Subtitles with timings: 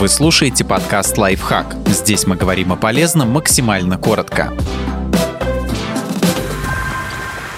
[0.00, 1.76] Вы слушаете подкаст «Лайфхак».
[1.88, 4.50] Здесь мы говорим о полезном максимально коротко.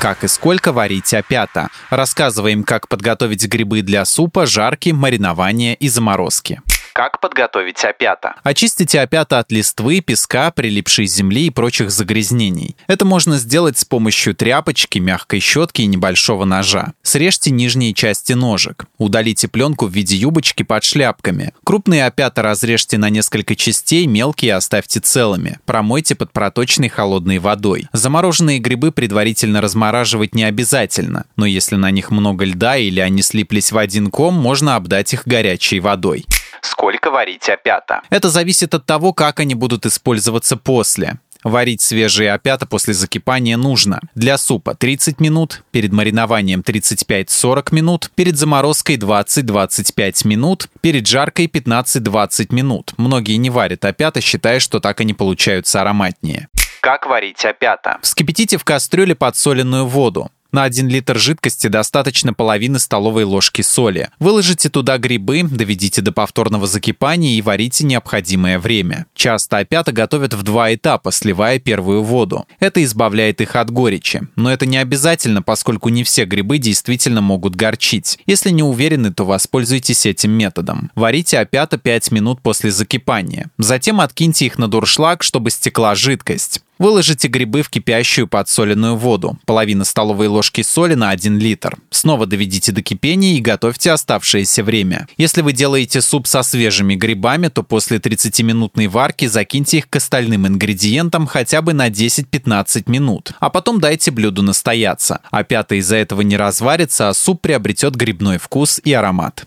[0.00, 1.68] Как и сколько варить опята.
[1.88, 6.60] Рассказываем, как подготовить грибы для супа, жарки, маринования и заморозки.
[6.92, 8.34] Как подготовить опята?
[8.42, 12.76] Очистите опята от листвы, песка, прилипшей земли и прочих загрязнений.
[12.86, 16.92] Это можно сделать с помощью тряпочки, мягкой щетки и небольшого ножа.
[17.02, 18.84] Срежьте нижние части ножек.
[18.98, 21.54] Удалите пленку в виде юбочки под шляпками.
[21.64, 25.58] Крупные опята разрежьте на несколько частей, мелкие оставьте целыми.
[25.64, 27.88] Промойте под проточной холодной водой.
[27.92, 33.72] Замороженные грибы предварительно размораживать не обязательно, но если на них много льда или они слиплись
[33.72, 36.26] в один ком, можно обдать их горячей водой
[36.62, 38.02] сколько варить опята.
[38.10, 41.18] Это зависит от того, как они будут использоваться после.
[41.44, 44.00] Варить свежие опята после закипания нужно.
[44.14, 52.54] Для супа 30 минут, перед маринованием 35-40 минут, перед заморозкой 20-25 минут, перед жаркой 15-20
[52.54, 52.94] минут.
[52.96, 56.48] Многие не варят опята, считая, что так они получаются ароматнее.
[56.80, 57.98] Как варить опята?
[58.02, 60.30] Вскипятите в кастрюле подсоленную воду.
[60.52, 64.10] На 1 литр жидкости достаточно половины столовой ложки соли.
[64.18, 69.06] Выложите туда грибы, доведите до повторного закипания и варите необходимое время.
[69.14, 72.44] Часто опята готовят в два этапа, сливая первую воду.
[72.60, 74.28] Это избавляет их от горечи.
[74.36, 78.18] Но это не обязательно, поскольку не все грибы действительно могут горчить.
[78.26, 80.90] Если не уверены, то воспользуйтесь этим методом.
[80.94, 83.50] Варите опята 5 минут после закипания.
[83.56, 86.60] Затем откиньте их на дуршлаг, чтобы стекла жидкость.
[86.82, 89.38] Выложите грибы в кипящую подсоленную воду.
[89.46, 91.78] Половина столовой ложки соли на 1 литр.
[91.90, 95.06] Снова доведите до кипения и готовьте оставшееся время.
[95.16, 100.48] Если вы делаете суп со свежими грибами, то после 30-минутной варки закиньте их к остальным
[100.48, 103.30] ингредиентам хотя бы на 10-15 минут.
[103.38, 105.20] А потом дайте блюду настояться.
[105.30, 109.46] А пятое из-за этого не разварится, а суп приобретет грибной вкус и аромат.